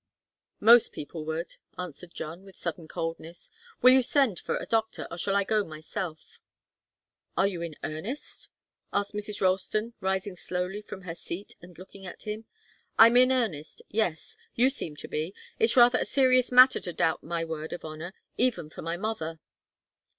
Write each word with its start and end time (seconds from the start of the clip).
"Most 0.59 0.93
people 0.93 1.25
would," 1.25 1.57
answered 1.77 2.11
John, 2.15 2.43
with 2.43 2.55
sudden 2.55 2.87
coldness. 2.87 3.51
"Will 3.83 3.93
you 3.93 4.01
send 4.01 4.39
for 4.39 4.57
a 4.57 4.65
doctor? 4.65 5.07
Or 5.11 5.17
shall 5.19 5.35
I 5.35 5.43
go 5.43 5.63
myself?" 5.63 6.41
"Are 7.37 7.45
you 7.45 7.61
in 7.61 7.75
earnest?" 7.83 8.49
asked 8.91 9.13
Mrs. 9.13 9.41
Ralston, 9.41 9.93
rising 10.01 10.35
slowly 10.35 10.81
from 10.81 11.01
her 11.03 11.13
seat 11.13 11.55
and 11.61 11.77
looking 11.77 12.07
at 12.07 12.23
him. 12.23 12.45
"I'm 12.97 13.15
in 13.15 13.31
earnest 13.31 13.83
yes. 13.89 14.37
You 14.55 14.71
seem 14.71 14.95
to 14.95 15.07
be. 15.07 15.35
It's 15.59 15.77
rather 15.77 15.99
a 15.99 16.05
serious 16.05 16.51
matter 16.51 16.79
to 16.79 16.93
doubt 16.93 17.21
my 17.21 17.45
word 17.45 17.71
of 17.71 17.85
honour 17.85 18.15
even 18.39 18.71
for 18.71 18.81
my 18.81 18.97
mother." 18.97 19.39